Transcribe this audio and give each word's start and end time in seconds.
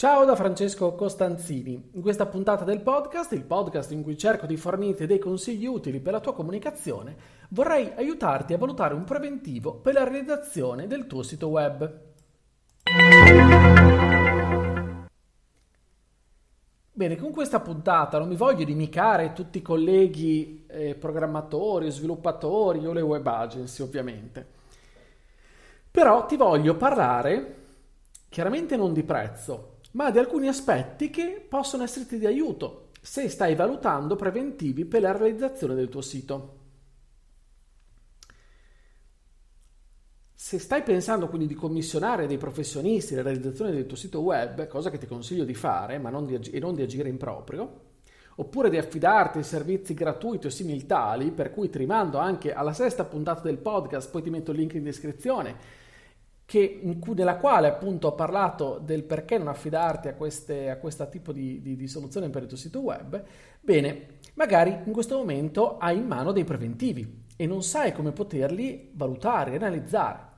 Ciao 0.00 0.24
da 0.24 0.34
Francesco 0.34 0.94
Costanzini. 0.94 1.90
In 1.92 2.00
questa 2.00 2.24
puntata 2.24 2.64
del 2.64 2.80
podcast, 2.80 3.32
il 3.32 3.44
podcast 3.44 3.92
in 3.92 4.02
cui 4.02 4.16
cerco 4.16 4.46
di 4.46 4.56
fornirti 4.56 5.04
dei 5.04 5.18
consigli 5.18 5.66
utili 5.66 6.00
per 6.00 6.14
la 6.14 6.20
tua 6.20 6.32
comunicazione, 6.32 7.14
vorrei 7.50 7.92
aiutarti 7.94 8.54
a 8.54 8.56
valutare 8.56 8.94
un 8.94 9.04
preventivo 9.04 9.74
per 9.74 9.92
la 9.92 10.04
realizzazione 10.04 10.86
del 10.86 11.06
tuo 11.06 11.22
sito 11.22 11.48
web. 11.48 12.00
Bene, 16.90 17.16
con 17.16 17.30
questa 17.30 17.60
puntata 17.60 18.18
non 18.18 18.28
mi 18.28 18.36
voglio 18.36 18.62
inimicare 18.62 19.34
tutti 19.34 19.58
i 19.58 19.62
colleghi 19.62 20.64
eh, 20.66 20.94
programmatori, 20.94 21.90
sviluppatori 21.90 22.86
o 22.86 22.94
le 22.94 23.02
web 23.02 23.26
agency, 23.26 23.82
ovviamente. 23.82 24.46
Però 25.90 26.24
ti 26.24 26.38
voglio 26.38 26.74
parlare, 26.74 27.56
chiaramente 28.30 28.78
non 28.78 28.94
di 28.94 29.02
prezzo, 29.02 29.76
ma 29.92 30.10
di 30.10 30.18
alcuni 30.18 30.48
aspetti 30.48 31.10
che 31.10 31.44
possono 31.48 31.82
esserti 31.82 32.18
di 32.18 32.26
aiuto 32.26 32.90
se 33.00 33.28
stai 33.28 33.54
valutando 33.54 34.14
preventivi 34.14 34.84
per 34.84 35.02
la 35.02 35.12
realizzazione 35.12 35.74
del 35.74 35.88
tuo 35.88 36.02
sito. 36.02 36.58
Se 40.34 40.58
stai 40.58 40.82
pensando 40.82 41.28
quindi 41.28 41.46
di 41.46 41.54
commissionare 41.54 42.26
dei 42.26 42.38
professionisti 42.38 43.14
la 43.14 43.22
realizzazione 43.22 43.72
del 43.72 43.86
tuo 43.86 43.96
sito 43.96 44.20
web, 44.20 44.66
cosa 44.68 44.90
che 44.90 44.98
ti 44.98 45.06
consiglio 45.06 45.44
di 45.44 45.54
fare 45.54 45.98
ma 45.98 46.10
non 46.10 46.26
di 46.26 46.34
ag- 46.34 46.52
e 46.52 46.58
non 46.58 46.74
di 46.74 46.82
agire 46.82 47.08
in 47.08 47.18
proprio, 47.18 47.88
oppure 48.36 48.70
di 48.70 48.78
affidarti 48.78 49.42
servizi 49.42 49.92
gratuiti 49.94 50.46
o 50.46 50.50
simili 50.50 50.86
tali, 50.86 51.30
per 51.30 51.50
cui 51.50 51.68
ti 51.68 51.78
rimando 51.78 52.18
anche 52.18 52.52
alla 52.52 52.72
sesta 52.72 53.04
puntata 53.04 53.42
del 53.42 53.58
podcast, 53.58 54.10
poi 54.10 54.22
ti 54.22 54.30
metto 54.30 54.50
il 54.52 54.58
link 54.58 54.74
in 54.74 54.82
descrizione, 54.82 55.56
che, 56.50 56.80
cui, 56.98 57.14
nella 57.14 57.36
quale 57.36 57.68
appunto 57.68 58.08
ho 58.08 58.14
parlato 58.16 58.80
del 58.82 59.04
perché 59.04 59.38
non 59.38 59.46
affidarti 59.46 60.08
a, 60.08 60.14
queste, 60.14 60.68
a 60.68 60.78
questo 60.78 61.08
tipo 61.08 61.30
di, 61.30 61.62
di, 61.62 61.76
di 61.76 61.86
soluzione 61.86 62.28
per 62.28 62.42
il 62.42 62.48
tuo 62.48 62.56
sito 62.56 62.80
web, 62.80 63.22
bene, 63.60 64.18
magari 64.34 64.76
in 64.84 64.92
questo 64.92 65.16
momento 65.16 65.78
hai 65.78 65.98
in 65.98 66.08
mano 66.08 66.32
dei 66.32 66.42
preventivi 66.42 67.26
e 67.36 67.46
non 67.46 67.62
sai 67.62 67.92
come 67.92 68.10
poterli 68.10 68.90
valutare, 68.94 69.54
analizzare. 69.54 70.28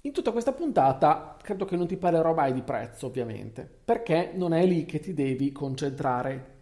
In 0.00 0.12
tutta 0.12 0.32
questa 0.32 0.52
puntata 0.52 1.36
credo 1.42 1.66
che 1.66 1.76
non 1.76 1.86
ti 1.86 1.98
parlerò 1.98 2.32
mai 2.32 2.54
di 2.54 2.62
prezzo, 2.62 3.08
ovviamente, 3.08 3.68
perché 3.84 4.32
non 4.34 4.54
è 4.54 4.64
lì 4.64 4.86
che 4.86 4.98
ti 4.98 5.12
devi 5.12 5.52
concentrare, 5.52 6.54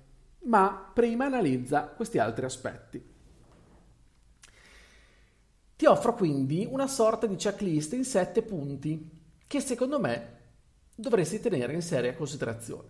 ma 0.46 0.90
prima 0.92 1.26
analizza 1.26 1.84
questi 1.84 2.18
altri 2.18 2.46
aspetti. 2.46 3.13
Ti 5.76 5.86
offro 5.86 6.14
quindi 6.14 6.66
una 6.70 6.86
sorta 6.86 7.26
di 7.26 7.34
checklist 7.34 7.94
in 7.94 8.04
sette 8.04 8.42
punti 8.42 9.10
che 9.46 9.60
secondo 9.60 9.98
me 9.98 10.32
dovresti 10.94 11.40
tenere 11.40 11.72
in 11.72 11.82
seria 11.82 12.14
considerazione. 12.14 12.88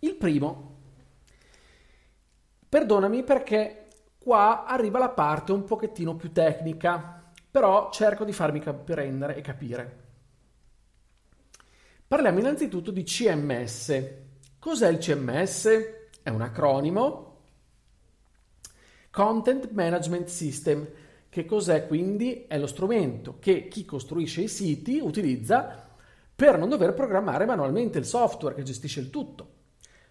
Il 0.00 0.14
primo, 0.14 0.76
perdonami 2.68 3.24
perché 3.24 3.88
qua 4.18 4.64
arriva 4.64 4.98
la 4.98 5.08
parte 5.08 5.52
un 5.52 5.64
pochettino 5.64 6.14
più 6.14 6.30
tecnica, 6.30 7.32
però 7.50 7.90
cerco 7.90 8.24
di 8.24 8.32
farmi 8.32 8.60
comprendere 8.60 9.36
e 9.36 9.40
capire. 9.40 10.02
Parliamo 12.06 12.38
innanzitutto 12.38 12.92
di 12.92 13.02
CMS. 13.02 14.02
Cos'è 14.58 14.88
il 14.88 14.98
CMS? 14.98 15.68
È 16.22 16.30
un 16.30 16.42
acronimo 16.42 17.33
Content 19.14 19.70
Management 19.70 20.26
System. 20.26 20.88
Che 21.28 21.44
cos'è 21.44 21.86
quindi? 21.86 22.46
È 22.48 22.58
lo 22.58 22.66
strumento 22.66 23.36
che 23.38 23.68
chi 23.68 23.84
costruisce 23.84 24.40
i 24.40 24.48
siti 24.48 24.98
utilizza 24.98 25.86
per 26.34 26.58
non 26.58 26.68
dover 26.68 26.94
programmare 26.94 27.44
manualmente 27.44 27.98
il 27.98 28.06
software 28.06 28.56
che 28.56 28.64
gestisce 28.64 28.98
il 28.98 29.10
tutto. 29.10 29.48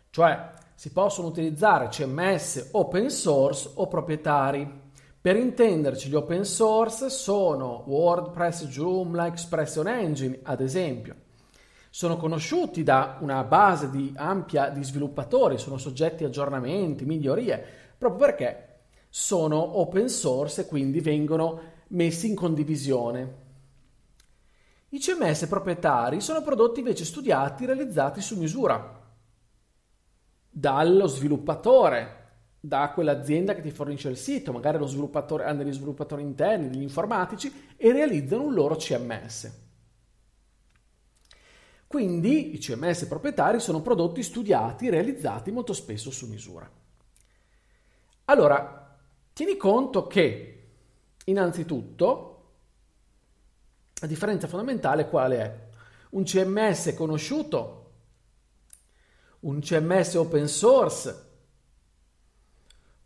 Cioè 0.10 0.52
si 0.74 0.94
possono 0.94 1.28
utilizzare 1.28 1.90
CMS 1.90 2.70
open 2.72 3.10
source 3.10 3.72
o 3.74 3.90
proprietari. 3.90 4.82
Per 5.20 5.36
intenderci, 5.36 6.08
gli 6.08 6.16
open 6.16 6.46
source 6.46 7.10
sono 7.10 7.84
WordPress, 7.86 8.68
Joomla, 8.68 9.28
Expression 9.28 9.90
Engine, 9.90 10.40
ad 10.44 10.62
esempio. 10.62 11.16
Sono 11.90 12.16
conosciuti 12.16 12.84
da 12.84 13.18
una 13.20 13.44
base 13.44 13.90
di 13.90 14.14
ampia 14.16 14.70
di 14.70 14.82
sviluppatori, 14.82 15.58
sono 15.58 15.78
soggetti 15.78 16.24
a 16.24 16.28
aggiornamenti, 16.28 17.04
migliorie, 17.04 17.62
proprio 17.98 18.28
perché 18.28 18.68
sono 19.16 19.78
open 19.78 20.10
source 20.10 20.62
e 20.62 20.66
quindi 20.66 21.00
vengono 21.00 21.62
messi 21.90 22.28
in 22.28 22.34
condivisione. 22.34 23.42
I 24.90 24.98
CMS 24.98 25.46
proprietari 25.46 26.20
sono 26.20 26.42
prodotti 26.42 26.80
invece 26.80 27.06
studiati 27.06 27.62
e 27.62 27.68
realizzati 27.68 28.22
su 28.22 28.36
misura 28.40 29.00
dallo 30.50 31.06
sviluppatore, 31.06 32.22
da 32.60 32.90
quell'azienda 32.90 33.54
che 33.54 33.62
ti 33.62 33.70
fornisce 33.70 34.10
il 34.10 34.18
sito, 34.18 34.52
magari 34.52 34.80
lo 34.80 34.88
sviluppatore, 34.88 35.44
hanno 35.44 35.62
degli 35.62 35.74
sviluppatori 35.74 36.24
interni, 36.24 36.70
degli 36.70 36.82
informatici 36.82 37.76
e 37.78 37.92
realizzano 37.92 38.46
un 38.46 38.54
loro 38.56 38.76
CMS. 38.78 39.62
Quindi 41.86 42.56
i 42.56 42.58
CMS 42.58 43.06
proprietari 43.06 43.60
sono 43.60 43.84
prodotti 43.84 44.24
studiati 44.24 44.88
e 44.88 44.90
realizzati 44.90 45.52
molto 45.52 45.74
spesso 45.74 46.10
su 46.10 46.28
misura. 46.28 46.68
Allora, 48.26 48.83
Tieni 49.34 49.58
conto 49.58 50.06
che, 50.06 50.64
innanzitutto, 51.26 52.30
la 54.00 54.08
differenza 54.08 54.48
fondamentale 54.48 55.08
quale 55.10 55.38
è? 55.40 55.60
Un 56.12 56.24
CMS 56.24 56.94
conosciuto, 56.94 57.92
un 59.40 59.60
CMS 59.60 60.14
open 60.14 60.48
source, 60.48 61.32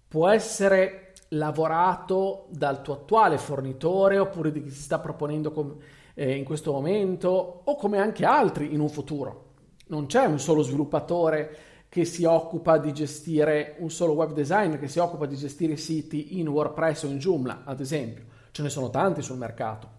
può 0.05 0.27
essere 0.27 1.13
lavorato 1.29 2.47
dal 2.49 2.81
tuo 2.81 2.95
attuale 2.95 3.38
fornitore 3.38 4.17
oppure 4.19 4.51
di 4.51 4.63
chi 4.63 4.69
si 4.69 4.81
sta 4.81 4.99
proponendo 4.99 5.51
com- 5.51 5.77
eh, 6.13 6.35
in 6.35 6.44
questo 6.44 6.73
momento 6.73 7.61
o 7.63 7.75
come 7.77 7.99
anche 7.99 8.25
altri 8.25 8.73
in 8.73 8.81
un 8.81 8.89
futuro. 8.89 9.53
Non 9.88 10.07
c'è 10.07 10.25
un 10.25 10.39
solo 10.39 10.61
sviluppatore 10.61 11.66
che 11.89 12.05
si 12.05 12.25
occupa 12.25 12.77
di 12.77 12.93
gestire 12.93 13.75
un 13.79 13.89
solo 13.89 14.13
web 14.13 14.33
designer 14.33 14.79
che 14.79 14.87
si 14.87 14.99
occupa 14.99 15.25
di 15.25 15.35
gestire 15.35 15.77
siti 15.77 16.39
in 16.39 16.47
WordPress 16.47 17.03
o 17.03 17.07
in 17.07 17.17
Joomla, 17.17 17.63
ad 17.63 17.79
esempio. 17.79 18.25
Ce 18.51 18.61
ne 18.61 18.69
sono 18.69 18.89
tanti 18.89 19.21
sul 19.21 19.37
mercato. 19.37 19.95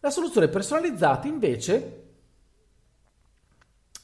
La 0.00 0.10
soluzione 0.10 0.48
personalizzata 0.48 1.26
invece 1.28 2.04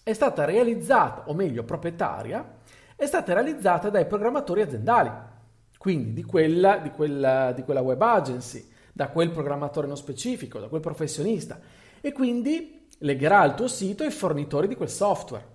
è 0.02 0.12
stata 0.12 0.44
realizzata, 0.44 1.28
o 1.28 1.34
meglio 1.34 1.64
proprietaria, 1.64 2.58
è 2.94 3.06
stata 3.06 3.32
realizzata 3.32 3.90
dai 3.90 4.06
programmatori 4.06 4.62
aziendali, 4.62 5.10
quindi 5.78 6.12
di 6.12 6.22
quella, 6.22 6.78
di 6.78 6.90
quella, 6.90 7.52
di 7.52 7.62
quella 7.62 7.80
web 7.80 8.00
agency, 8.00 8.68
da 8.92 9.08
quel 9.08 9.30
programmatore 9.30 9.86
non 9.86 9.96
specifico, 9.96 10.58
da 10.58 10.68
quel 10.68 10.80
professionista 10.80 11.60
e 12.00 12.12
quindi 12.12 12.86
legherà 12.98 13.44
il 13.44 13.54
tuo 13.54 13.68
sito 13.68 14.04
ai 14.04 14.10
fornitori 14.10 14.68
di 14.68 14.74
quel 14.74 14.88
software. 14.88 15.54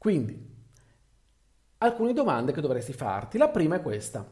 Quindi, 0.00 0.34
alcune 1.76 2.14
domande 2.14 2.52
che 2.52 2.62
dovresti 2.62 2.94
farti. 2.94 3.36
La 3.36 3.50
prima 3.50 3.76
è 3.76 3.82
questa. 3.82 4.26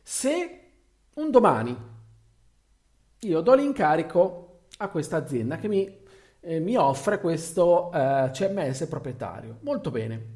Se 0.00 0.70
un 1.12 1.30
domani 1.30 1.76
io 3.18 3.40
do 3.42 3.54
l'incarico 3.54 4.60
a 4.78 4.88
questa 4.88 5.18
azienda 5.18 5.58
che 5.58 5.68
mi, 5.68 6.02
eh, 6.40 6.60
mi 6.60 6.76
offre 6.76 7.20
questo 7.20 7.92
eh, 7.92 8.30
CMS 8.32 8.86
proprietario, 8.86 9.58
molto 9.60 9.90
bene. 9.90 10.26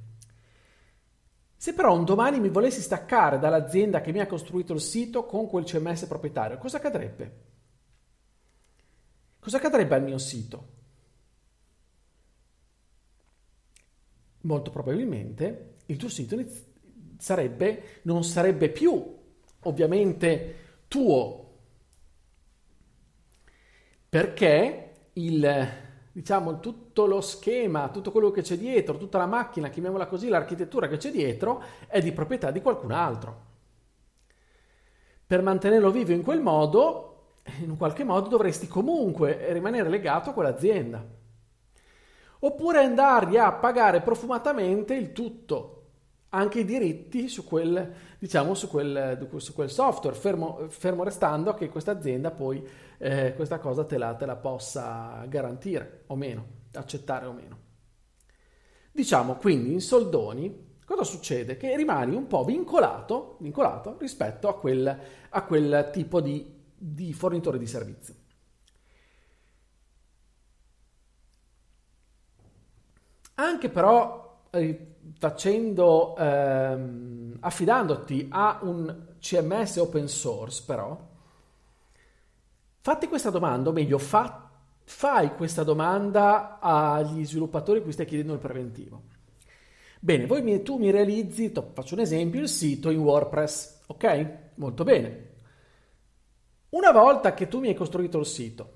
Se 1.57 1.73
però 1.73 1.97
un 1.97 2.05
domani 2.05 2.39
mi 2.39 2.51
volessi 2.51 2.83
staccare 2.83 3.39
dall'azienda 3.39 4.03
che 4.03 4.13
mi 4.13 4.21
ha 4.21 4.27
costruito 4.27 4.75
il 4.75 4.81
sito 4.83 5.25
con 5.25 5.49
quel 5.49 5.65
CMS 5.65 6.05
proprietario, 6.05 6.59
cosa 6.59 6.77
accadrebbe? 6.77 7.45
Cosa 9.39 9.57
accadrebbe 9.57 9.95
al 9.95 10.03
mio 10.03 10.19
sito? 10.19 10.76
Molto 14.47 14.71
probabilmente 14.71 15.75
il 15.87 15.97
tuo 15.97 16.09
sito 16.09 16.37
sarebbe, 17.19 18.01
non 18.03 18.25
sarebbe 18.25 18.71
più 18.71 19.15
ovviamente 19.61 20.55
tuo 20.89 21.45
perché 24.09 24.93
il 25.15 25.85
diciamo, 26.17 26.61
tutto 26.61 27.05
lo 27.05 27.21
schema, 27.21 27.91
tutto 27.91 28.11
quello 28.11 28.31
che 28.31 28.41
c'è 28.41 28.57
dietro, 28.57 28.97
tutta 28.97 29.19
la 29.19 29.27
macchina, 29.27 29.69
chiamiamola 29.69 30.07
così, 30.07 30.29
l'architettura 30.29 30.89
che 30.89 30.97
c'è 30.97 31.11
dietro, 31.11 31.63
è 31.89 32.01
di 32.01 32.11
proprietà 32.11 32.51
di 32.51 32.63
qualcun 32.63 32.91
altro. 32.91 33.45
Per 35.27 35.43
mantenerlo 35.43 35.91
vivo 35.91 36.13
in 36.13 36.23
quel 36.23 36.41
modo, 36.41 37.35
in 37.61 37.69
un 37.69 37.77
qualche 37.77 38.03
modo 38.03 38.31
dovresti 38.31 38.67
comunque 38.67 39.53
rimanere 39.53 39.91
legato 39.91 40.31
a 40.31 40.33
quell'azienda. 40.33 41.05
Oppure 42.41 42.81
andargli 42.81 43.37
a 43.37 43.53
pagare 43.53 44.03
profumatamente 44.03 44.95
il 44.95 45.13
tutto, 45.13 45.73
anche 46.31 46.61
i 46.61 46.65
diritti 46.65 47.29
su 47.29 47.45
quel, 47.45 47.95
diciamo, 48.19 48.55
su 48.55 48.69
quel, 48.69 49.27
su 49.37 49.55
quel 49.55 49.71
software, 49.71 50.17
fermo, 50.17 50.67
fermo, 50.69 51.03
restando 51.03 51.55
che 51.55 51.69
questa 51.69 51.93
azienda 51.93 52.31
poi 52.31 52.67
eh, 52.99 53.35
questa 53.35 53.59
cosa 53.59 53.85
te 53.85 53.97
la, 53.97 54.15
te 54.15 54.27
la 54.27 54.37
possa 54.37 55.25
garantire 55.29 56.03
o 56.09 56.17
meno, 56.17 56.47
accettare 56.73 57.27
o 57.27 57.33
meno. 57.33 57.59
Diciamo 58.93 59.37
quindi 59.37 59.73
in 59.73 59.81
soldoni 59.81 60.75
cosa 60.85 61.05
succede? 61.05 61.57
Che 61.57 61.77
rimani 61.77 62.15
un 62.15 62.27
po' 62.27 62.45
vincolato, 62.45 63.37
vincolato 63.41 63.97
rispetto 63.99 64.49
a 64.49 64.59
quel, 64.59 64.99
a 65.29 65.43
quel 65.45 65.91
tipo 65.93 66.21
di, 66.21 66.55
di 66.75 67.13
fornitore 67.13 67.59
di 67.59 67.67
servizio. 67.67 68.15
Anche 73.39 73.69
però 73.69 74.41
facendo, 75.19 76.17
ehm, 76.17 77.37
affidandoti 77.41 78.29
a 78.31 78.61
un 78.63 79.15
CMS 79.19 79.77
open 79.77 80.09
source, 80.09 80.63
però, 80.67 80.99
fatti 82.81 83.07
questa 83.09 83.31
domanda, 83.31 83.71
o 83.71 83.73
meglio, 83.73 83.99
fa, 83.99 84.49
fai 84.85 85.35
questa 85.35 85.63
domanda 85.65 86.59
agli 86.61 87.27
sviluppatori 87.27 87.83
cui 87.83 87.93
stai 87.93 88.07
chiedendo 88.07 88.33
il 88.33 88.39
preventivo. 88.39 89.03
Bene, 90.01 90.27
mi, 90.43 90.63
tu 90.63 90.77
mi 90.79 90.91
realizzi, 90.91 91.53
to, 91.53 91.71
faccio 91.73 91.95
un 91.95 92.01
esempio, 92.01 92.41
il 92.41 92.49
sito 92.49 92.91
in 92.91 93.01
WordPress, 93.01 93.81
ok? 93.89 94.29
Molto 94.57 94.85
bene. 94.85 95.25
Una 96.71 96.93
volta 96.93 97.35
che 97.35 97.49
tu 97.49 97.61
mi 97.61 97.69
hai 97.69 97.75
costruito 97.75 98.19
il 98.19 98.27
sito, 98.27 98.73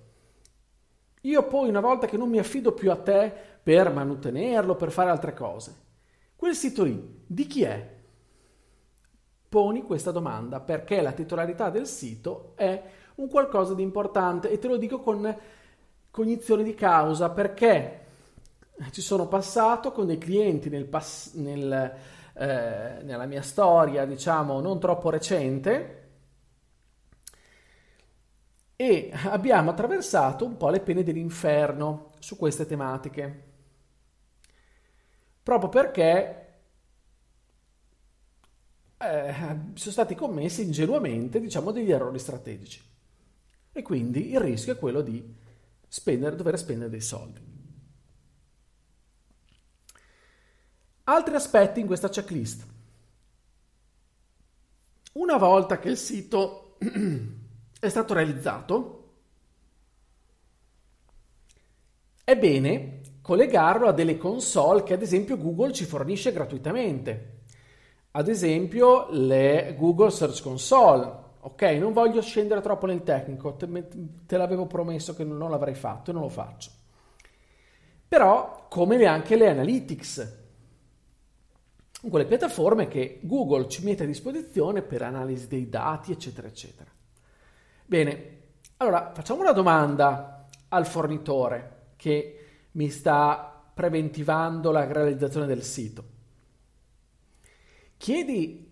io 1.22 1.42
poi 1.46 1.68
una 1.68 1.80
volta 1.80 2.06
che 2.06 2.16
non 2.16 2.30
mi 2.30 2.38
affido 2.38 2.72
più 2.72 2.90
a 2.90 2.96
te 2.96 3.49
per 3.62 3.92
mantenerlo, 3.92 4.76
per 4.76 4.90
fare 4.90 5.10
altre 5.10 5.34
cose, 5.34 5.74
Quel 6.40 6.54
sito 6.54 6.84
lì 6.84 7.22
di 7.26 7.46
chi 7.46 7.64
è? 7.64 7.98
Poni 9.46 9.82
questa 9.82 10.10
domanda 10.10 10.58
perché 10.60 11.02
la 11.02 11.12
titolarità 11.12 11.68
del 11.68 11.86
sito 11.86 12.54
è 12.56 12.82
un 13.16 13.28
qualcosa 13.28 13.74
di 13.74 13.82
importante 13.82 14.48
e 14.48 14.58
te 14.58 14.66
lo 14.66 14.78
dico 14.78 15.00
con 15.00 15.36
cognizione 16.10 16.62
di 16.62 16.72
causa 16.72 17.28
perché 17.28 18.06
ci 18.90 19.02
sono 19.02 19.28
passato 19.28 19.92
con 19.92 20.06
dei 20.06 20.16
clienti 20.16 20.70
nel 20.70 20.86
pass- 20.86 21.34
nel, 21.34 21.70
eh, 22.32 23.02
nella 23.02 23.26
mia 23.26 23.42
storia, 23.42 24.06
diciamo, 24.06 24.62
non 24.62 24.80
troppo 24.80 25.10
recente 25.10 26.08
e 28.76 29.10
abbiamo 29.26 29.68
attraversato 29.68 30.46
un 30.46 30.56
po' 30.56 30.70
le 30.70 30.80
pene 30.80 31.02
dell'inferno 31.02 32.12
su 32.18 32.38
queste 32.38 32.64
tematiche 32.64 33.48
proprio 35.42 35.68
perché 35.68 36.40
eh, 38.98 39.34
sono 39.74 39.92
stati 39.92 40.14
commessi 40.14 40.62
ingenuamente, 40.62 41.40
diciamo, 41.40 41.70
degli 41.70 41.90
errori 41.90 42.18
strategici. 42.18 42.82
E 43.72 43.82
quindi 43.82 44.30
il 44.30 44.40
rischio 44.40 44.74
è 44.74 44.78
quello 44.78 45.00
di 45.00 45.36
spendere, 45.88 46.36
dover 46.36 46.58
spendere 46.58 46.90
dei 46.90 47.00
soldi. 47.00 47.40
Altri 51.04 51.34
aspetti 51.34 51.80
in 51.80 51.86
questa 51.86 52.08
checklist. 52.08 52.66
Una 55.12 55.38
volta 55.38 55.78
che 55.78 55.88
il 55.88 55.96
sito 55.96 56.76
è 57.80 57.88
stato 57.88 58.14
realizzato, 58.14 59.14
è 62.22 62.36
bene 62.36 62.99
collegarlo 63.30 63.86
a 63.86 63.92
delle 63.92 64.16
console 64.16 64.82
che 64.82 64.94
ad 64.94 65.02
esempio 65.02 65.38
Google 65.38 65.72
ci 65.72 65.84
fornisce 65.84 66.32
gratuitamente. 66.32 67.42
Ad 68.10 68.26
esempio 68.26 69.06
le 69.10 69.76
Google 69.78 70.10
Search 70.10 70.42
Console. 70.42 71.28
Ok, 71.42 71.62
non 71.78 71.92
voglio 71.92 72.22
scendere 72.22 72.60
troppo 72.60 72.86
nel 72.86 73.04
tecnico, 73.04 73.54
te, 73.54 73.68
te 74.26 74.36
l'avevo 74.36 74.66
promesso 74.66 75.14
che 75.14 75.22
non 75.22 75.48
l'avrei 75.48 75.76
fatto 75.76 76.10
e 76.10 76.12
non 76.12 76.22
lo 76.22 76.28
faccio. 76.28 76.72
Però, 78.08 78.66
come 78.68 79.06
anche 79.06 79.36
le 79.36 79.48
Analytics, 79.48 80.38
quelle 82.10 82.26
piattaforme 82.26 82.88
che 82.88 83.20
Google 83.22 83.68
ci 83.68 83.84
mette 83.84 84.02
a 84.02 84.06
disposizione 84.06 84.82
per 84.82 85.02
analisi 85.02 85.46
dei 85.46 85.68
dati, 85.68 86.10
eccetera, 86.10 86.48
eccetera. 86.48 86.90
Bene, 87.86 88.38
allora 88.78 89.12
facciamo 89.14 89.42
una 89.42 89.52
domanda 89.52 90.48
al 90.68 90.84
fornitore 90.84 91.92
che 91.94 92.39
mi 92.72 92.88
sta 92.90 93.62
preventivando 93.74 94.70
la 94.70 94.90
realizzazione 94.90 95.46
del 95.46 95.62
sito. 95.62 96.04
Chiedi 97.96 98.68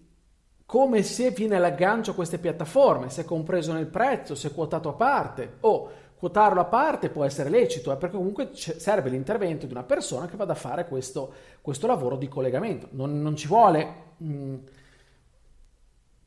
come 0.68 1.02
se 1.02 1.30
viene 1.30 1.56
all'aggancio 1.56 2.14
queste 2.14 2.38
piattaforme, 2.38 3.08
se 3.08 3.22
è 3.22 3.24
compreso 3.24 3.72
nel 3.72 3.86
prezzo, 3.86 4.34
se 4.34 4.48
è 4.48 4.54
quotato 4.54 4.90
a 4.90 4.92
parte 4.92 5.56
o 5.60 5.90
quotarlo 6.18 6.60
a 6.60 6.66
parte 6.66 7.08
può 7.08 7.24
essere 7.24 7.48
lecito, 7.48 7.90
eh, 7.90 7.96
perché 7.96 8.16
comunque 8.16 8.50
serve 8.52 9.08
l'intervento 9.08 9.64
di 9.64 9.72
una 9.72 9.84
persona 9.84 10.26
che 10.26 10.36
vada 10.36 10.52
a 10.52 10.56
fare 10.56 10.86
questo, 10.86 11.32
questo 11.62 11.86
lavoro 11.86 12.16
di 12.16 12.28
collegamento. 12.28 12.88
Non, 12.90 13.22
non 13.22 13.34
ci 13.34 13.46
vuole, 13.46 13.94
mh, 14.16 14.32
mm, 14.32 14.56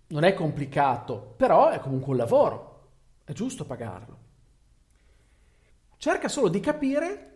non 0.08 0.24
è 0.24 0.34
complicato, 0.34 1.34
però 1.38 1.70
è 1.70 1.80
comunque 1.80 2.12
un 2.12 2.18
lavoro, 2.18 2.90
è 3.24 3.34
giusto 3.34 3.66
pagarlo. 3.66 4.18
Cerca 5.98 6.28
solo 6.30 6.48
di 6.48 6.60
capire 6.60 7.31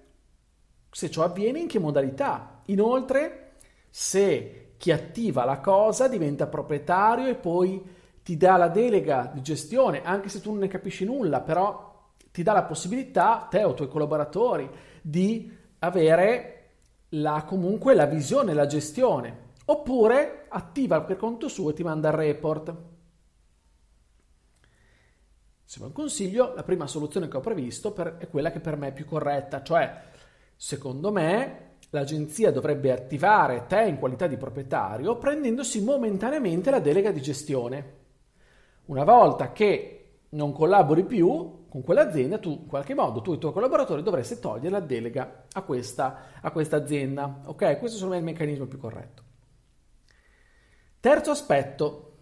se 0.95 1.11
ciò 1.11 1.25
avviene 1.25 1.59
in 1.59 1.67
che 1.67 1.77
modalità. 1.77 2.61
Inoltre, 2.67 3.55
se 3.89 4.75
chi 4.77 4.93
attiva 4.93 5.43
la 5.43 5.59
cosa 5.59 6.07
diventa 6.07 6.47
proprietario 6.47 7.27
e 7.27 7.35
poi 7.35 7.83
ti 8.23 8.37
dà 8.37 8.55
la 8.55 8.69
delega 8.69 9.29
di 9.33 9.41
gestione, 9.41 10.05
anche 10.05 10.29
se 10.29 10.39
tu 10.39 10.51
non 10.51 10.59
ne 10.59 10.69
capisci 10.69 11.03
nulla, 11.03 11.41
però 11.41 12.11
ti 12.31 12.43
dà 12.43 12.53
la 12.53 12.63
possibilità, 12.63 13.45
te 13.49 13.65
o 13.65 13.71
i 13.71 13.75
tuoi 13.75 13.89
collaboratori, 13.89 14.69
di 15.01 15.51
avere 15.79 16.69
la, 17.09 17.43
comunque 17.45 17.93
la 17.93 18.05
visione, 18.05 18.53
la 18.53 18.65
gestione. 18.65 19.51
Oppure 19.65 20.45
attiva 20.47 21.01
per 21.01 21.17
conto 21.17 21.49
suo 21.49 21.71
e 21.71 21.73
ti 21.73 21.83
manda 21.83 22.07
il 22.07 22.15
report. 22.15 22.73
Se 25.65 25.75
vuoi 25.75 25.89
un 25.89 25.93
consiglio, 25.93 26.53
la 26.55 26.63
prima 26.63 26.87
soluzione 26.87 27.27
che 27.27 27.35
ho 27.35 27.41
previsto 27.41 27.91
per, 27.91 28.15
è 28.17 28.29
quella 28.29 28.49
che 28.49 28.61
per 28.61 28.77
me 28.77 28.87
è 28.87 28.93
più 28.93 29.03
corretta, 29.03 29.61
cioè 29.61 30.13
Secondo 30.55 31.11
me, 31.11 31.77
l'agenzia 31.89 32.51
dovrebbe 32.51 32.91
attivare 32.91 33.65
te 33.67 33.83
in 33.83 33.97
qualità 33.97 34.27
di 34.27 34.37
proprietario 34.37 35.17
prendendosi 35.17 35.83
momentaneamente 35.83 36.71
la 36.71 36.79
delega 36.79 37.11
di 37.11 37.21
gestione. 37.21 37.93
Una 38.85 39.03
volta 39.03 39.51
che 39.51 40.01
non 40.29 40.51
collabori 40.51 41.03
più 41.03 41.63
con 41.67 41.83
quell'azienda, 41.83 42.37
tu 42.37 42.51
in 42.51 42.67
qualche 42.67 42.93
modo, 42.93 43.21
tu 43.21 43.31
e 43.31 43.35
i 43.35 43.37
tuoi 43.37 43.51
collaboratori 43.51 44.01
dovreste 44.01 44.39
togliere 44.39 44.69
la 44.69 44.79
delega 44.79 45.45
a 45.51 45.61
questa, 45.61 46.39
a 46.41 46.51
questa 46.51 46.77
azienda. 46.77 47.41
Ok? 47.45 47.79
Questo 47.79 47.97
secondo 47.97 48.15
me 48.15 48.15
è 48.15 48.19
il 48.19 48.31
meccanismo 48.31 48.65
più 48.65 48.77
corretto. 48.77 49.23
Terzo 50.99 51.31
aspetto, 51.31 52.13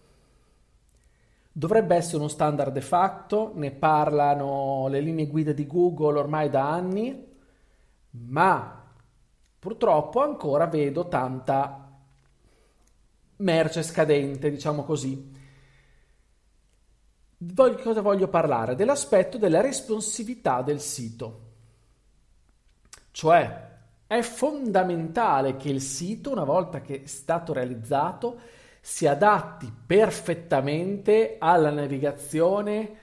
dovrebbe 1.52 1.94
essere 1.94 2.16
uno 2.18 2.28
standard 2.28 2.72
de 2.72 2.80
facto, 2.80 3.52
ne 3.54 3.70
parlano 3.70 4.88
le 4.88 5.00
linee 5.00 5.28
guida 5.28 5.52
di 5.52 5.66
Google 5.66 6.18
ormai 6.18 6.50
da 6.50 6.68
anni, 6.68 7.33
ma 8.16 8.82
purtroppo 9.58 10.22
ancora 10.22 10.66
vedo 10.66 11.08
tanta 11.08 11.84
merce 13.36 13.82
scadente, 13.82 14.50
diciamo 14.50 14.84
così. 14.84 15.32
Di 17.36 17.54
cosa 17.82 18.00
voglio 18.00 18.28
parlare? 18.28 18.74
Dell'aspetto 18.74 19.36
della 19.36 19.60
responsività 19.60 20.62
del 20.62 20.80
sito. 20.80 21.40
Cioè, 23.10 23.72
è 24.06 24.20
fondamentale 24.22 25.56
che 25.56 25.68
il 25.68 25.80
sito, 25.80 26.30
una 26.30 26.44
volta 26.44 26.80
che 26.80 27.02
è 27.02 27.06
stato 27.06 27.52
realizzato, 27.52 28.38
si 28.80 29.06
adatti 29.06 29.72
perfettamente 29.86 31.36
alla 31.38 31.70
navigazione 31.70 32.98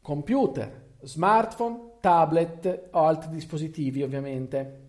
computer, 0.00 0.94
smartphone, 1.02 1.95
tablet 2.06 2.90
o 2.92 3.04
altri 3.04 3.30
dispositivi 3.30 4.04
ovviamente. 4.04 4.84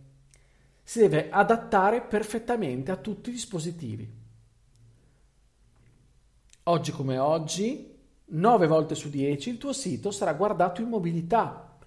Si 0.83 0.99
deve 0.99 1.31
adattare 1.31 2.01
perfettamente 2.01 2.91
a 2.91 2.95
tutti 2.95 3.29
i 3.29 3.33
dispositivi. 3.33 4.07
Oggi 6.65 6.91
come 6.91 7.17
oggi, 7.17 7.97
9 8.25 8.67
volte 8.67 8.93
su 8.93 9.09
10 9.09 9.49
il 9.49 9.57
tuo 9.57 9.73
sito 9.73 10.11
sarà 10.11 10.33
guardato 10.33 10.81
in 10.81 10.89
mobilità. 10.89 11.79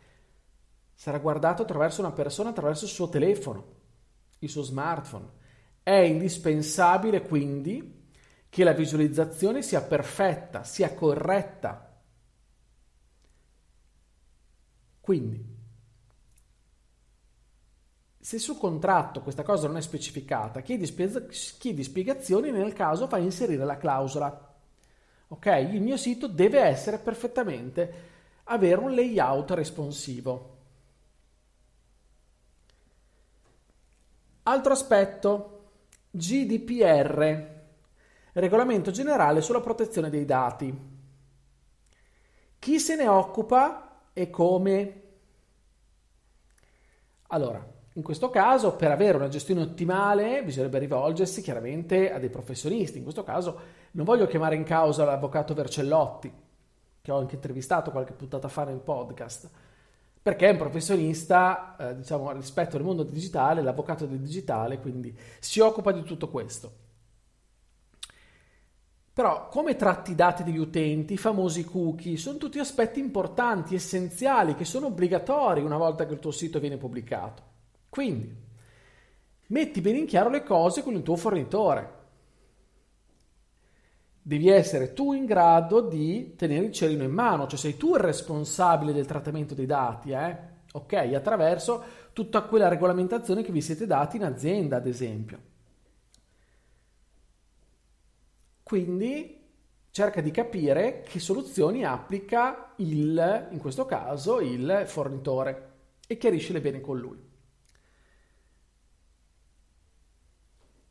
sarà 0.94 1.18
guardato 1.18 1.62
attraverso 1.62 2.00
una 2.00 2.10
persona, 2.10 2.50
attraverso 2.50 2.84
il 2.84 2.90
suo 2.90 3.08
telefono, 3.08 3.64
il 4.40 4.50
suo 4.50 4.62
smartphone. 4.62 5.28
È 5.82 5.92
indispensabile 5.92 7.22
quindi 7.22 8.02
che 8.49 8.64
la 8.64 8.72
visualizzazione 8.72 9.62
sia 9.62 9.80
perfetta, 9.80 10.64
sia 10.64 10.92
corretta. 10.92 11.89
Quindi, 15.00 15.59
se 18.19 18.38
sul 18.38 18.59
contratto 18.59 19.23
questa 19.23 19.42
cosa 19.42 19.66
non 19.66 19.76
è 19.78 19.80
specificata, 19.80 20.61
chiedi, 20.61 20.87
chiedi 21.59 21.83
spiegazioni 21.83 22.50
nel 22.50 22.73
caso 22.73 23.09
fai 23.09 23.25
inserire 23.25 23.64
la 23.64 23.76
clausola. 23.76 24.54
Ok? 25.28 25.47
Il 25.73 25.80
mio 25.80 25.97
sito 25.97 26.26
deve 26.26 26.61
essere 26.61 26.99
perfettamente 26.99 28.09
avere 28.45 28.80
un 28.80 28.95
layout 28.95 29.50
responsivo. 29.52 30.59
Altro 34.42 34.73
aspetto, 34.73 35.71
GDPR, 36.11 37.59
Regolamento 38.33 38.92
generale 38.92 39.40
sulla 39.40 39.61
protezione 39.61 40.09
dei 40.09 40.25
dati. 40.25 40.73
Chi 42.59 42.78
se 42.78 42.95
ne 42.95 43.09
occupa 43.09 43.89
e 44.12 44.30
come? 44.30 45.02
Allora, 47.28 47.64
in 47.94 48.02
questo 48.02 48.30
caso, 48.30 48.74
per 48.76 48.90
avere 48.90 49.16
una 49.16 49.28
gestione 49.28 49.62
ottimale, 49.62 50.42
bisognerebbe 50.42 50.78
rivolgersi 50.78 51.42
chiaramente 51.42 52.12
a 52.12 52.18
dei 52.18 52.30
professionisti. 52.30 52.98
In 52.98 53.04
questo 53.04 53.24
caso 53.24 53.58
non 53.92 54.04
voglio 54.04 54.26
chiamare 54.26 54.56
in 54.56 54.64
causa 54.64 55.04
l'avvocato 55.04 55.54
Vercellotti, 55.54 56.32
che 57.02 57.12
ho 57.12 57.18
anche 57.18 57.34
intervistato 57.36 57.90
qualche 57.90 58.12
puntata 58.12 58.48
fa 58.48 58.64
nel 58.64 58.78
podcast 58.78 59.50
perché 60.22 60.48
è 60.48 60.50
un 60.50 60.58
professionista, 60.58 61.76
eh, 61.78 61.96
diciamo, 61.96 62.30
rispetto 62.32 62.76
al 62.76 62.82
mondo 62.82 63.04
digitale, 63.04 63.62
l'avvocato 63.62 64.04
del 64.04 64.18
digitale, 64.18 64.78
quindi 64.78 65.16
si 65.38 65.60
occupa 65.60 65.92
di 65.92 66.02
tutto 66.02 66.28
questo. 66.28 66.88
Però 69.20 69.48
come 69.48 69.76
tratti 69.76 70.12
i 70.12 70.14
dati 70.14 70.42
degli 70.42 70.56
utenti, 70.56 71.12
i 71.12 71.18
famosi 71.18 71.62
cookie, 71.62 72.16
sono 72.16 72.38
tutti 72.38 72.58
aspetti 72.58 73.00
importanti, 73.00 73.74
essenziali, 73.74 74.54
che 74.54 74.64
sono 74.64 74.86
obbligatori 74.86 75.60
una 75.60 75.76
volta 75.76 76.06
che 76.06 76.14
il 76.14 76.18
tuo 76.20 76.30
sito 76.30 76.58
viene 76.58 76.78
pubblicato. 76.78 77.42
Quindi, 77.90 78.34
metti 79.48 79.82
bene 79.82 79.98
in 79.98 80.06
chiaro 80.06 80.30
le 80.30 80.42
cose 80.42 80.82
con 80.82 80.94
il 80.94 81.02
tuo 81.02 81.16
fornitore. 81.16 81.98
Devi 84.22 84.48
essere 84.48 84.94
tu 84.94 85.12
in 85.12 85.26
grado 85.26 85.82
di 85.82 86.32
tenere 86.34 86.64
il 86.64 86.72
cerino 86.72 87.04
in 87.04 87.12
mano, 87.12 87.46
cioè 87.46 87.58
sei 87.58 87.76
tu 87.76 87.96
il 87.96 88.00
responsabile 88.00 88.94
del 88.94 89.04
trattamento 89.04 89.54
dei 89.54 89.66
dati, 89.66 90.12
eh? 90.12 90.36
ok? 90.72 90.94
Attraverso 90.94 91.84
tutta 92.14 92.40
quella 92.44 92.68
regolamentazione 92.68 93.42
che 93.42 93.52
vi 93.52 93.60
siete 93.60 93.86
dati 93.86 94.16
in 94.16 94.24
azienda, 94.24 94.78
ad 94.78 94.86
esempio. 94.86 95.50
Quindi 98.70 99.36
cerca 99.90 100.20
di 100.20 100.30
capire 100.30 101.02
che 101.02 101.18
soluzioni 101.18 101.84
applica 101.84 102.74
il, 102.76 103.48
in 103.50 103.58
questo 103.58 103.84
caso, 103.84 104.38
il 104.38 104.84
fornitore 104.86 105.72
e 106.06 106.16
chiariscile 106.16 106.60
bene 106.60 106.80
con 106.80 106.96
lui. 106.96 107.20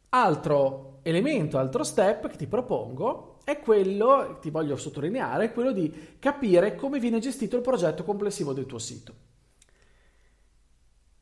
Altro 0.09 0.99
elemento, 1.03 1.57
altro 1.57 1.85
step 1.85 2.27
che 2.27 2.35
ti 2.35 2.47
propongo 2.47 3.39
è 3.45 3.59
quello, 3.61 4.39
ti 4.41 4.49
voglio 4.49 4.75
sottolineare, 4.75 5.45
è 5.45 5.53
quello 5.53 5.71
di 5.71 6.17
capire 6.19 6.75
come 6.75 6.99
viene 6.99 7.19
gestito 7.19 7.55
il 7.55 7.61
progetto 7.61 8.03
complessivo 8.03 8.51
del 8.51 8.65
tuo 8.65 8.77
sito. 8.77 9.28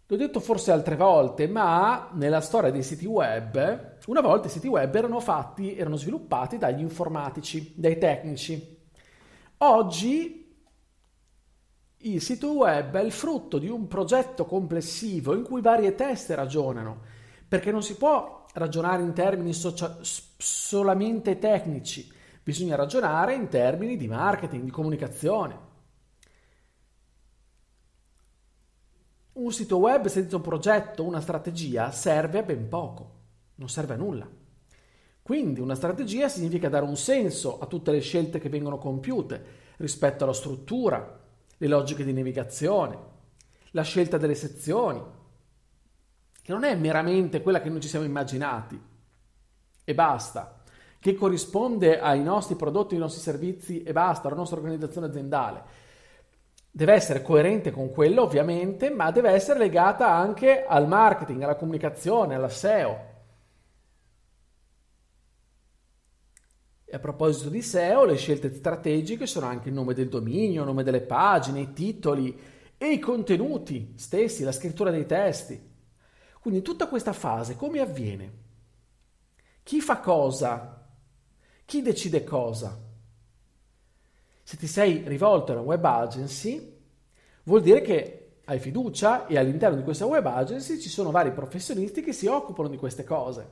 L'ho 0.10 0.16
detto 0.16 0.40
forse 0.40 0.72
altre 0.72 0.96
volte, 0.96 1.50
ma 1.50 2.12
nella 2.14 2.40
storia 2.40 2.72
dei 2.72 2.82
siti 2.82 3.06
web, 3.06 3.98
una 4.06 4.22
volta 4.22 4.48
i 4.48 4.50
siti 4.50 4.68
web 4.68 4.96
erano 4.96 5.20
fatti, 5.20 5.76
erano 5.76 5.98
sviluppati 5.98 6.58
dagli 6.58 6.80
informatici, 6.80 7.74
dai 7.76 7.98
tecnici. 7.98 8.78
Oggi 9.58 10.56
il 11.98 12.22
sito 12.22 12.54
web 12.54 12.96
è 12.96 13.02
il 13.02 13.12
frutto 13.12 13.58
di 13.58 13.68
un 13.68 13.88
progetto 13.88 14.46
complessivo 14.46 15.36
in 15.36 15.44
cui 15.44 15.60
varie 15.60 15.94
teste 15.94 16.36
ragionano, 16.36 17.02
perché 17.46 17.72
non 17.72 17.84
si 17.84 17.98
può 17.98 18.46
ragionare 18.54 19.04
in 19.04 19.12
termini 19.12 19.52
socia- 19.52 19.98
solamente 20.02 21.38
tecnici, 21.38 22.10
bisogna 22.42 22.78
ragionare 22.78 23.34
in 23.34 23.50
termini 23.50 23.98
di 23.98 24.08
marketing, 24.08 24.64
di 24.64 24.72
comunicazione. 24.72 25.66
Un 29.38 29.52
sito 29.52 29.78
web 29.78 30.08
senza 30.08 30.36
un 30.36 30.42
progetto, 30.42 31.04
una 31.04 31.22
strategia, 31.22 31.92
serve 31.92 32.40
a 32.40 32.42
ben 32.42 32.68
poco, 32.68 33.12
non 33.56 33.70
serve 33.70 33.94
a 33.94 33.98
nulla. 33.98 34.28
Quindi 35.22 35.60
una 35.60 35.76
strategia 35.76 36.28
significa 36.28 36.70
dare 36.70 36.86
un 36.86 36.98
senso 36.98 37.60
a 37.60 37.68
tutte 37.68 37.92
le 37.92 38.00
scelte 38.00 38.40
che 38.40 38.50
vengono 38.50 38.80
compiute 38.80 39.46
rispetto 39.78 40.24
alla 40.24 40.34
struttura, 40.34 41.20
le 41.56 41.68
logiche 41.68 42.04
di 42.04 42.14
navigazione, 42.14 42.98
la 43.72 43.84
scelta 43.84 44.18
delle 44.18 44.34
sezioni, 44.34 45.04
che 46.42 46.52
non 46.52 46.64
è 46.64 46.74
meramente 46.76 47.44
quella 47.44 47.62
che 47.62 47.70
noi 47.70 47.82
ci 47.82 47.90
siamo 47.90 48.06
immaginati. 48.06 48.82
E 49.84 49.94
basta, 49.94 50.64
che 50.98 51.14
corrisponde 51.14 52.00
ai 52.00 52.24
nostri 52.24 52.56
prodotti, 52.56 52.96
ai 52.96 53.02
nostri 53.02 53.22
servizi 53.22 53.84
e 53.84 53.92
basta, 53.92 54.30
alla 54.30 54.38
nostra 54.38 54.58
organizzazione 54.58 55.06
aziendale 55.06 55.86
deve 56.72 56.94
essere 56.94 57.22
coerente 57.22 57.72
con 57.72 57.92
quello 57.92 58.24
ovviamente, 58.24 58.90
ma 58.90 59.12
deve 59.12 59.32
essere 59.32 59.60
legata 59.60 60.10
anche 60.10 60.66
al 60.66 60.88
marketing, 60.88 61.42
alla 61.42 61.56
comunicazione, 61.56 62.36
alla 62.36 62.50
SEO. 62.50 63.16
E 66.90 66.96
a 66.96 67.00
proposito 67.00 67.50
di 67.50 67.62
SEO, 67.62 68.06
le 68.06 68.16
scelte 68.16 68.54
strategiche 68.54 69.26
sono 69.26 69.46
anche 69.46 69.68
il 69.68 69.74
nome 69.74 69.94
del 69.94 70.08
dominio, 70.08 70.62
il 70.62 70.68
nome 70.68 70.84
delle 70.84 71.02
pagine, 71.02 71.60
i 71.60 71.74
titoli 71.74 72.40
e 72.78 72.92
i 72.92 73.00
contenuti 73.00 73.94
stessi, 73.98 74.44
la 74.44 74.52
scrittura 74.52 74.92
dei 74.92 75.06
testi. 75.06 75.60
Quindi 76.40 76.62
tutta 76.62 76.88
questa 76.88 77.12
fase 77.12 77.56
come 77.58 77.82
avviene? 77.82 78.46
Chi 79.64 79.82
fa 79.82 80.00
cosa? 80.00 80.88
Chi 81.66 81.82
decide 81.82 82.24
cosa? 82.24 82.87
Se 84.48 84.56
ti 84.56 84.66
sei 84.66 85.04
rivolto 85.06 85.52
a 85.52 85.56
una 85.56 85.64
web 85.66 85.84
agency, 85.84 86.74
vuol 87.44 87.62
dire 87.62 87.82
che 87.82 88.36
hai 88.46 88.60
fiducia 88.60 89.28
e 89.28 89.38
all'interno 89.38 89.76
di 89.76 89.84
questa 89.84 90.06
web 90.06 90.26
agency 90.26 90.80
ci 90.80 90.88
sono 90.88 91.12
vari 91.12 91.34
professionisti 91.34 92.02
che 92.02 92.14
si 92.14 92.28
occupano 92.28 92.70
di 92.70 92.78
queste 92.78 93.04
cose. 93.04 93.50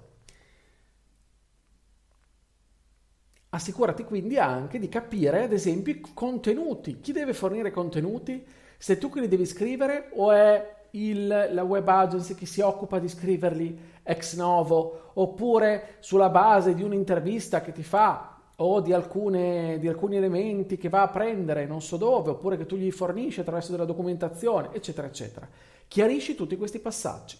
Assicurati 3.49 4.05
quindi 4.05 4.37
anche 4.37 4.79
di 4.79 4.87
capire, 4.87 5.43
ad 5.43 5.51
esempio, 5.51 5.91
i 5.91 5.99
contenuti. 5.99 7.01
Chi 7.01 7.11
deve 7.11 7.33
fornire 7.33 7.71
contenuti? 7.71 8.47
Se 8.77 8.97
tu 8.97 9.09
che 9.09 9.19
li 9.19 9.27
devi 9.27 9.45
scrivere 9.45 10.11
o 10.13 10.31
è 10.31 10.85
il, 10.91 11.27
la 11.27 11.63
web 11.63 11.85
agency 11.89 12.35
che 12.35 12.45
si 12.45 12.61
occupa 12.61 12.99
di 12.99 13.09
scriverli 13.09 13.99
ex 14.01 14.37
novo 14.37 15.11
oppure 15.15 15.97
sulla 15.99 16.29
base 16.29 16.73
di 16.73 16.83
un'intervista 16.83 17.59
che 17.59 17.73
ti 17.73 17.83
fa 17.83 18.35
o 18.57 18.79
di, 18.79 18.93
alcune, 18.93 19.79
di, 19.79 19.88
alcuni 19.88 20.15
elementi 20.15 20.77
che 20.77 20.89
va 20.89 21.01
a 21.01 21.09
prendere 21.09 21.65
non 21.65 21.81
so 21.81 21.97
dove, 21.97 22.31
oppure 22.31 22.57
che 22.57 22.65
tu 22.65 22.75
gli 22.75 22.91
fornisci 22.91 23.41
attraverso 23.41 23.71
della 23.71 23.85
documentazione, 23.85 24.74
eccetera, 24.74 25.07
eccetera. 25.07 25.47
Chiarisci 25.88 26.35
tutti 26.35 26.55
questi 26.55 26.79
passaggi. 26.79 27.38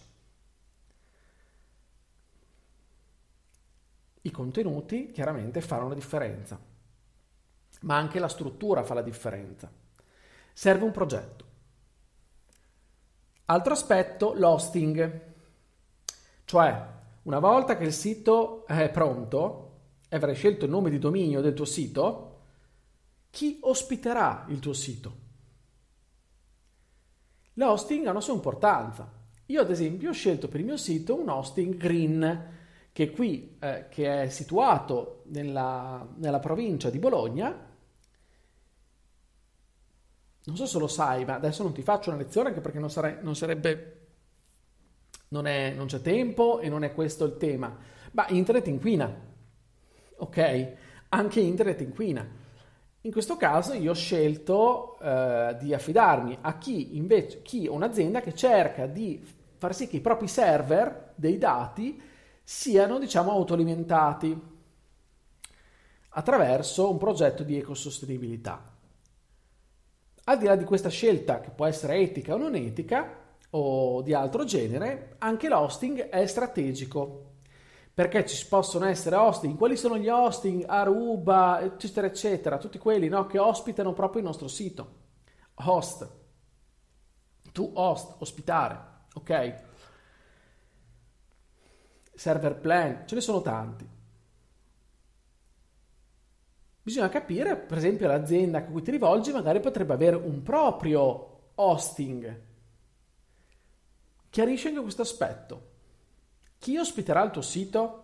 I 4.22 4.30
contenuti 4.30 5.12
chiaramente 5.12 5.60
fanno 5.60 5.88
la 5.88 5.94
differenza, 5.94 6.60
ma 7.82 7.96
anche 7.96 8.18
la 8.18 8.28
struttura 8.28 8.82
fa 8.82 8.94
la 8.94 9.02
differenza. 9.02 9.70
Serve 10.52 10.84
un 10.84 10.90
progetto. 10.90 11.44
Altro 13.46 13.72
aspetto, 13.72 14.32
l'hosting. 14.34 15.22
Cioè, 16.44 16.86
una 17.22 17.38
volta 17.38 17.76
che 17.76 17.84
il 17.84 17.92
sito 17.92 18.66
è 18.66 18.90
pronto, 18.90 19.65
e 20.08 20.16
avrai 20.16 20.34
scelto 20.34 20.64
il 20.64 20.70
nome 20.70 20.90
di 20.90 20.98
dominio 20.98 21.40
del 21.40 21.54
tuo 21.54 21.64
sito, 21.64 22.32
chi 23.30 23.58
ospiterà 23.62 24.46
il 24.48 24.60
tuo 24.60 24.72
sito? 24.72 25.24
L'hosting 27.54 28.06
ha 28.06 28.10
una 28.10 28.20
sua 28.20 28.34
importanza. 28.34 29.12
Io 29.46 29.60
ad 29.60 29.70
esempio 29.70 30.10
ho 30.10 30.12
scelto 30.12 30.48
per 30.48 30.60
il 30.60 30.66
mio 30.66 30.76
sito 30.76 31.18
un 31.18 31.28
hosting 31.28 31.76
green 31.76 32.54
che 32.92 33.10
qui 33.10 33.56
eh, 33.60 33.86
che 33.90 34.22
è 34.22 34.28
situato 34.28 35.22
nella, 35.26 36.06
nella, 36.16 36.38
provincia 36.38 36.88
di 36.90 36.98
Bologna. 36.98 37.74
Non 40.44 40.56
so 40.56 40.66
se 40.66 40.78
lo 40.78 40.86
sai, 40.86 41.24
ma 41.24 41.34
adesso 41.34 41.62
non 41.62 41.72
ti 41.72 41.82
faccio 41.82 42.10
una 42.10 42.18
lezione 42.18 42.48
anche 42.48 42.60
perché 42.60 42.78
non, 42.78 42.90
sare, 42.90 43.18
non 43.22 43.34
sarebbe... 43.34 43.92
Non, 45.28 45.46
è, 45.46 45.72
non 45.74 45.86
c'è 45.86 46.00
tempo 46.00 46.60
e 46.60 46.68
non 46.68 46.84
è 46.84 46.94
questo 46.94 47.24
il 47.24 47.36
tema. 47.36 47.76
Ma 48.12 48.26
internet 48.28 48.68
inquina 48.68 49.34
ok? 50.16 50.72
Anche 51.10 51.40
internet 51.40 51.80
inquina. 51.80 52.44
In 53.02 53.12
questo 53.12 53.36
caso 53.36 53.72
io 53.72 53.92
ho 53.92 53.94
scelto 53.94 54.98
eh, 54.98 55.56
di 55.60 55.72
affidarmi 55.72 56.38
a 56.40 56.58
chi 56.58 56.96
invece, 56.96 57.42
chi 57.42 57.68
un'azienda 57.68 58.20
che 58.20 58.34
cerca 58.34 58.86
di 58.86 59.24
far 59.58 59.74
sì 59.74 59.86
che 59.86 59.96
i 59.96 60.00
propri 60.00 60.26
server 60.26 61.12
dei 61.14 61.38
dati 61.38 62.00
siano, 62.42 62.98
diciamo, 62.98 63.30
autoalimentati 63.30 64.54
attraverso 66.10 66.90
un 66.90 66.98
progetto 66.98 67.42
di 67.42 67.58
ecosostenibilità. 67.58 68.74
Al 70.24 70.38
di 70.38 70.46
là 70.46 70.56
di 70.56 70.64
questa 70.64 70.88
scelta, 70.88 71.40
che 71.40 71.50
può 71.50 71.66
essere 71.66 71.98
etica 71.98 72.34
o 72.34 72.38
non 72.38 72.54
etica, 72.54 73.24
o 73.50 74.02
di 74.02 74.14
altro 74.14 74.44
genere, 74.44 75.14
anche 75.18 75.48
l'hosting 75.48 76.08
è 76.08 76.26
strategico. 76.26 77.34
Perché 77.96 78.26
ci 78.26 78.46
possono 78.46 78.84
essere 78.84 79.16
hosting, 79.16 79.56
quali 79.56 79.74
sono 79.74 79.96
gli 79.96 80.08
hosting, 80.08 80.66
Aruba, 80.66 81.62
eccetera, 81.62 82.06
eccetera, 82.06 82.58
tutti 82.58 82.76
quelli 82.76 83.08
no, 83.08 83.24
che 83.24 83.38
ospitano 83.38 83.94
proprio 83.94 84.20
il 84.20 84.26
nostro 84.26 84.48
sito. 84.48 85.04
Host, 85.54 86.06
to 87.52 87.70
host, 87.72 88.16
ospitare, 88.18 88.78
ok? 89.14 89.62
Server 92.12 92.58
plan, 92.58 93.04
ce 93.06 93.14
ne 93.14 93.20
sono 93.22 93.40
tanti. 93.40 93.88
Bisogna 96.82 97.08
capire, 97.08 97.56
per 97.56 97.78
esempio, 97.78 98.08
l'azienda 98.08 98.58
a 98.58 98.64
cui 98.64 98.82
ti 98.82 98.90
rivolgi 98.90 99.32
magari 99.32 99.60
potrebbe 99.60 99.94
avere 99.94 100.16
un 100.16 100.42
proprio 100.42 101.52
hosting. 101.54 102.42
Chiarisci 104.28 104.66
anche 104.66 104.82
questo 104.82 105.00
aspetto. 105.00 105.75
Chi 106.58 106.76
ospiterà 106.78 107.22
il 107.22 107.30
tuo 107.30 107.42
sito? 107.42 108.02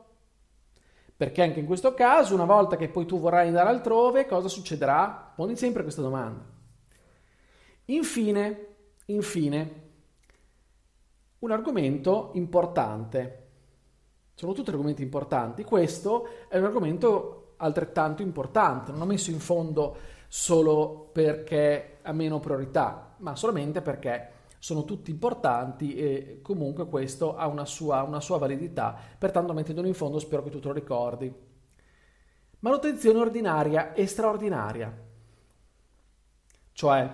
Perché 1.16 1.42
anche 1.42 1.61
in 1.61 1.66
questo 1.66 1.94
caso, 1.94 2.35
una 2.35 2.44
volta 2.44 2.76
che 2.76 2.88
poi 2.88 3.06
tu 3.06 3.21
vorrai 3.21 3.49
andare 3.49 3.68
altrove, 3.68 4.26
cosa 4.26 4.49
succederà? 4.49 5.32
Poni 5.35 5.56
sempre 5.56 5.82
questa 5.82 6.02
domanda. 6.02 6.44
Infine, 7.87 8.66
infine, 9.06 9.82
un 11.40 11.50
argomento 11.50 12.30
importante. 12.35 13.38
Sono 14.35 14.52
tutti 14.52 14.71
argomenti 14.71 15.02
importanti. 15.02 15.62
Questo 15.62 16.26
è 16.49 16.59
un 16.59 16.64
argomento 16.64 17.54
altrettanto 17.59 18.23
importante. 18.23 18.90
Non 18.90 19.02
ho 19.02 19.06
messo 19.06 19.30
in 19.30 19.40
fondo 19.40 19.97
solo 20.26 21.11
perché 21.12 21.99
ha 22.02 22.12
meno 22.12 22.40
priorità, 22.40 23.14
ma 23.18 23.37
solamente 23.37 23.80
perché 23.82 24.30
sono 24.62 24.85
tutti 24.85 25.11
importanti 25.11 25.97
e 25.97 26.38
comunque 26.40 26.87
questo 26.87 27.35
ha 27.35 27.49
una 27.49 27.64
sua, 27.64 28.02
una 28.02 28.21
sua 28.21 28.38
validità. 28.38 28.97
Pertanto 29.19 29.52
mettendolo 29.52 29.88
in 29.88 29.95
fondo 29.95 30.21
spero 30.21 30.45
che 30.45 30.50
tu 30.50 30.61
te 30.61 30.69
lo 30.69 30.73
ricordi. 30.73 31.35
Manutenzione 32.61 33.19
ordinaria 33.19 33.92
e 33.92 34.07
straordinaria. 34.07 34.97
Cioè, 36.71 37.11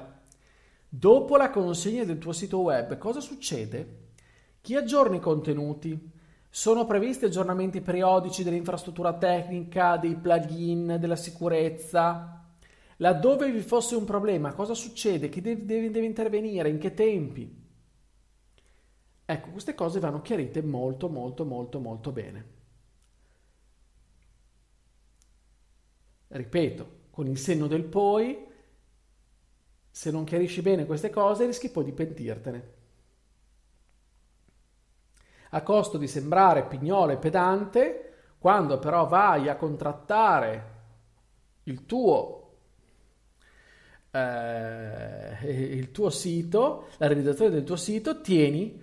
dopo 0.90 1.36
la 1.38 1.48
consegna 1.48 2.04
del 2.04 2.18
tuo 2.18 2.32
sito 2.32 2.58
web, 2.58 2.98
cosa 2.98 3.20
succede? 3.20 4.08
Chi 4.60 4.74
aggiorna 4.74 5.16
i 5.16 5.20
contenuti? 5.20 5.98
Sono 6.50 6.84
previsti 6.84 7.24
aggiornamenti 7.24 7.80
periodici 7.80 8.44
dell'infrastruttura 8.44 9.14
tecnica, 9.14 9.96
dei 9.96 10.16
plugin, 10.16 10.98
della 11.00 11.16
sicurezza? 11.16 12.37
Laddove 12.98 13.50
vi 13.50 13.60
fosse 13.60 13.94
un 13.96 14.04
problema, 14.04 14.54
cosa 14.54 14.74
succede? 14.74 15.28
Chi 15.28 15.40
deve, 15.40 15.64
deve, 15.64 15.90
deve 15.90 16.06
intervenire? 16.06 16.68
In 16.68 16.78
che 16.78 16.94
tempi? 16.94 17.66
Ecco, 19.24 19.50
queste 19.50 19.74
cose 19.74 20.00
vanno 20.00 20.22
chiarite 20.22 20.62
molto, 20.62 21.08
molto, 21.08 21.44
molto, 21.44 21.80
molto 21.80 22.12
bene. 22.12 22.56
Ripeto, 26.28 26.90
con 27.10 27.26
il 27.26 27.38
senno 27.38 27.66
del 27.66 27.84
poi, 27.84 28.46
se 29.90 30.10
non 30.10 30.24
chiarisci 30.24 30.62
bene 30.62 30.86
queste 30.86 31.10
cose, 31.10 31.46
rischi 31.46 31.70
poi 31.70 31.84
di 31.84 31.92
pentirtene 31.92 32.76
a 35.50 35.62
costo 35.62 35.96
di 35.96 36.08
sembrare 36.08 36.66
pignolo 36.66 37.12
e 37.12 37.16
pedante, 37.16 38.34
quando 38.38 38.78
però 38.78 39.06
vai 39.06 39.48
a 39.48 39.56
contrattare 39.56 40.76
il 41.64 41.86
tuo, 41.86 42.47
eh, 45.42 45.74
il 45.76 45.90
tuo 45.90 46.10
sito, 46.10 46.88
la 46.98 47.06
realizzazione 47.06 47.50
del 47.50 47.64
tuo 47.64 47.76
sito, 47.76 48.20
tieni, 48.20 48.80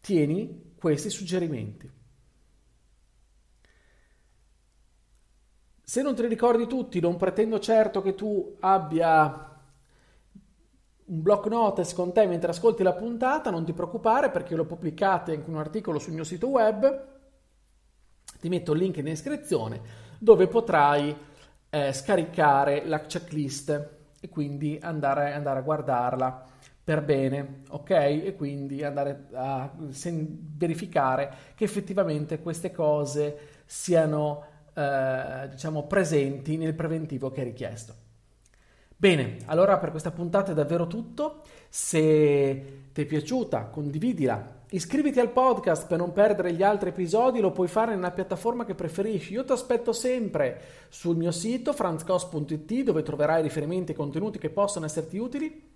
tieni 0.00 0.74
questi 0.78 1.10
suggerimenti. 1.10 1.90
Se 5.82 6.02
non 6.02 6.14
te 6.14 6.22
li 6.22 6.28
ricordi 6.28 6.66
tutti, 6.66 7.00
non 7.00 7.16
pretendo 7.16 7.58
certo 7.58 8.02
che 8.02 8.14
tu 8.14 8.56
abbia 8.60 9.46
un 11.06 11.22
block 11.22 11.46
notes 11.46 11.94
con 11.94 12.12
te 12.12 12.26
mentre 12.26 12.50
ascolti 12.50 12.82
la 12.82 12.92
puntata, 12.92 13.50
non 13.50 13.64
ti 13.64 13.72
preoccupare 13.72 14.30
perché 14.30 14.54
l'ho 14.54 14.66
pubblicata 14.66 15.32
in 15.32 15.42
un 15.46 15.56
articolo 15.56 15.98
sul 15.98 16.12
mio 16.12 16.24
sito 16.24 16.48
web, 16.48 17.16
ti 18.38 18.48
metto 18.50 18.72
il 18.72 18.80
link 18.80 18.98
in 18.98 19.04
descrizione 19.04 19.80
dove 20.18 20.46
potrai 20.46 21.16
eh, 21.70 21.92
scaricare 21.92 22.84
la 22.84 23.06
checklist 23.06 23.97
e 24.20 24.28
quindi 24.28 24.78
andare, 24.80 25.32
andare, 25.32 25.58
a 25.60 25.62
guardarla 25.62 26.44
per 26.82 27.02
bene, 27.02 27.62
ok? 27.68 27.90
E 27.90 28.34
quindi 28.36 28.82
andare 28.82 29.26
a 29.32 29.70
sen- 29.90 30.38
verificare 30.56 31.30
che 31.54 31.64
effettivamente 31.64 32.40
queste 32.40 32.72
cose 32.72 33.62
siano 33.66 34.44
eh, 34.74 35.48
diciamo 35.50 35.86
presenti 35.86 36.56
nel 36.56 36.74
preventivo 36.74 37.30
che 37.30 37.42
è 37.42 37.44
richiesto. 37.44 38.06
Bene, 38.96 39.36
allora 39.46 39.78
per 39.78 39.90
questa 39.90 40.10
puntata 40.10 40.50
è 40.52 40.54
davvero 40.54 40.86
tutto. 40.86 41.42
Se 41.68 42.88
ti 42.92 43.02
è 43.02 43.04
piaciuta, 43.04 43.66
condividila. 43.66 44.56
Iscriviti 44.70 45.18
al 45.18 45.30
podcast 45.30 45.86
per 45.86 45.96
non 45.96 46.12
perdere 46.12 46.52
gli 46.52 46.62
altri 46.62 46.90
episodi, 46.90 47.40
lo 47.40 47.52
puoi 47.52 47.68
fare 47.68 47.94
nella 47.94 48.10
piattaforma 48.10 48.66
che 48.66 48.74
preferisci. 48.74 49.32
Io 49.32 49.42
ti 49.42 49.52
aspetto 49.52 49.94
sempre 49.94 50.60
sul 50.90 51.16
mio 51.16 51.30
sito 51.30 51.72
franzcos.it 51.72 52.82
dove 52.82 53.02
troverai 53.02 53.40
riferimenti 53.40 53.92
e 53.92 53.94
contenuti 53.94 54.38
che 54.38 54.50
possono 54.50 54.84
esserti 54.84 55.16
utili. 55.16 55.70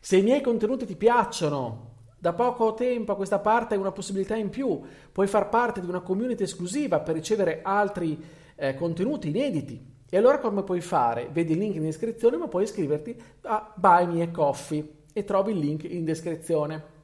Se 0.00 0.16
i 0.16 0.22
miei 0.22 0.40
contenuti 0.40 0.86
ti 0.86 0.96
piacciono, 0.96 1.96
da 2.18 2.32
poco 2.32 2.72
tempo 2.72 3.12
a 3.12 3.16
questa 3.16 3.38
parte 3.38 3.74
hai 3.74 3.80
una 3.80 3.92
possibilità 3.92 4.34
in 4.34 4.48
più, 4.48 4.80
puoi 5.12 5.26
far 5.26 5.50
parte 5.50 5.82
di 5.82 5.86
una 5.86 6.00
community 6.00 6.44
esclusiva 6.44 7.00
per 7.00 7.16
ricevere 7.16 7.60
altri 7.62 8.18
eh, 8.56 8.74
contenuti 8.74 9.28
inediti 9.28 9.96
e 10.08 10.16
allora 10.16 10.38
come 10.38 10.62
puoi 10.62 10.80
fare? 10.80 11.28
Vedi 11.30 11.52
il 11.52 11.58
link 11.58 11.74
in 11.74 11.82
descrizione, 11.82 12.38
ma 12.38 12.48
puoi 12.48 12.62
iscriverti 12.62 13.14
a 13.42 13.74
Buy 13.74 14.06
Me 14.06 14.22
a 14.22 14.30
Coffee 14.30 14.88
e 15.12 15.24
trovi 15.24 15.52
il 15.52 15.58
link 15.58 15.84
in 15.84 16.06
descrizione. 16.06 16.96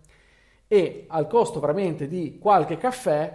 E 0.74 1.04
al 1.06 1.28
costo 1.28 1.60
veramente 1.60 2.08
di 2.08 2.36
qualche 2.40 2.76
caffè 2.76 3.32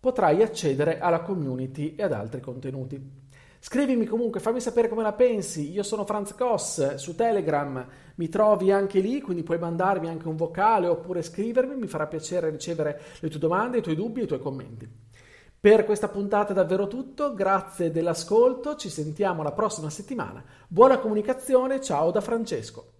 potrai 0.00 0.42
accedere 0.42 0.98
alla 0.98 1.20
community 1.20 1.94
e 1.94 2.02
ad 2.02 2.10
altri 2.10 2.40
contenuti. 2.40 3.00
Scrivimi 3.60 4.06
comunque, 4.06 4.40
fammi 4.40 4.58
sapere 4.58 4.88
come 4.88 5.04
la 5.04 5.12
pensi. 5.12 5.70
Io 5.70 5.84
sono 5.84 6.04
Franz 6.04 6.34
Koss 6.34 6.96
su 6.96 7.14
Telegram, 7.14 7.86
mi 8.16 8.28
trovi 8.28 8.72
anche 8.72 8.98
lì, 8.98 9.20
quindi 9.20 9.44
puoi 9.44 9.60
mandarmi 9.60 10.08
anche 10.08 10.26
un 10.26 10.34
vocale 10.34 10.88
oppure 10.88 11.22
scrivermi, 11.22 11.76
mi 11.76 11.86
farà 11.86 12.08
piacere 12.08 12.50
ricevere 12.50 13.00
le 13.20 13.28
tue 13.28 13.38
domande, 13.38 13.78
i 13.78 13.82
tuoi 13.82 13.94
dubbi 13.94 14.22
e 14.22 14.24
i 14.24 14.26
tuoi 14.26 14.40
commenti. 14.40 14.90
Per 15.60 15.84
questa 15.84 16.08
puntata 16.08 16.50
è 16.50 16.56
davvero 16.56 16.88
tutto, 16.88 17.34
grazie 17.34 17.92
dell'ascolto, 17.92 18.74
ci 18.74 18.90
sentiamo 18.90 19.44
la 19.44 19.52
prossima 19.52 19.90
settimana. 19.90 20.42
Buona 20.66 20.98
comunicazione, 20.98 21.80
ciao 21.80 22.10
da 22.10 22.20
Francesco. 22.20 22.93